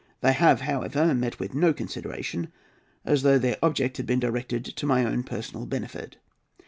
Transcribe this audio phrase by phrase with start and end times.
[0.21, 2.51] They have, however, met with no consideration,
[3.05, 6.17] as though their object had been directed to my own personal benefit.